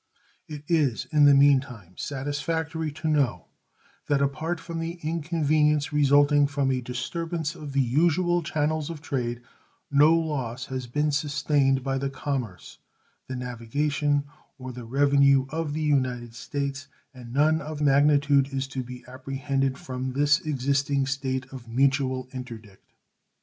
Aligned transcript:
It 0.47 0.63
is, 0.67 1.05
in 1.11 1.25
the 1.25 1.35
mean 1.35 1.59
time, 1.59 1.95
satisfactory 1.95 2.91
to 2.93 3.07
know 3.07 3.45
that 4.07 4.19
apart 4.19 4.59
from 4.59 4.79
the 4.79 4.97
inconvenience 5.03 5.93
resulting 5.93 6.47
from 6.47 6.71
a 6.71 6.81
disturbance 6.81 7.53
of 7.53 7.73
the 7.73 7.83
usual 7.83 8.41
channels 8.41 8.89
of 8.89 8.99
trade 9.03 9.43
no 9.91 10.11
loss 10.15 10.65
has 10.65 10.87
been 10.87 11.11
sustained 11.11 11.83
by 11.83 11.99
the 11.99 12.09
commerce, 12.09 12.79
the 13.27 13.35
navigation, 13.35 14.23
or 14.57 14.71
the 14.71 14.85
revenue 14.85 15.45
of 15.49 15.73
the 15.73 15.83
United 15.83 16.33
States, 16.33 16.87
and 17.13 17.31
none 17.31 17.61
of 17.61 17.79
magnitude 17.79 18.51
is 18.51 18.65
to 18.69 18.81
be 18.83 19.05
apprehended 19.07 19.77
from 19.77 20.13
this 20.13 20.39
existing 20.39 21.05
state 21.05 21.45
of 21.53 21.67
mutual 21.67 22.27
interdict. 22.33 22.91